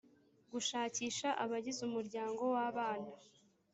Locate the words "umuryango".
1.89-2.41